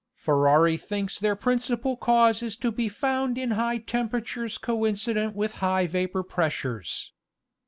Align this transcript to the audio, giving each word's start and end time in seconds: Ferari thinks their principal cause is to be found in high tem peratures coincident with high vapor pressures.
Ferari 0.25 0.77
thinks 0.77 1.19
their 1.19 1.35
principal 1.35 1.95
cause 1.95 2.41
is 2.41 2.55
to 2.57 2.71
be 2.71 2.89
found 2.89 3.37
in 3.37 3.51
high 3.51 3.77
tem 3.77 4.09
peratures 4.09 4.59
coincident 4.59 5.35
with 5.35 5.57
high 5.61 5.85
vapor 5.85 6.23
pressures. 6.23 7.13